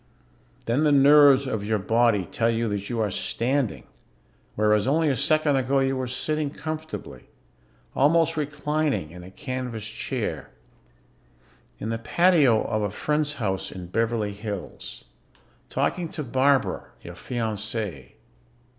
Then 0.65 0.83
the 0.83 0.91
nerves 0.91 1.45
of 1.45 1.63
your 1.63 1.77
body 1.77 2.25
tell 2.25 2.49
you 2.49 2.67
that 2.69 2.89
you 2.89 2.99
are 2.99 3.11
standing, 3.11 3.83
whereas 4.55 4.87
only 4.87 5.09
a 5.09 5.15
second 5.15 5.57
ago 5.57 5.77
you 5.77 5.95
were 5.95 6.07
sitting 6.07 6.49
comfortably, 6.49 7.29
almost 7.95 8.35
reclining, 8.35 9.11
in 9.11 9.23
a 9.23 9.29
canvas 9.29 9.85
chair. 9.85 10.49
In 11.77 11.89
the 11.89 11.99
patio 11.99 12.63
of 12.63 12.81
a 12.81 12.89
friend's 12.89 13.35
house 13.35 13.71
in 13.71 13.85
Beverly 13.89 14.33
Hills. 14.33 15.05
Talking 15.69 16.09
to 16.13 16.23
Barbara, 16.23 16.85
your 17.03 17.13
fiancée. 17.13 18.13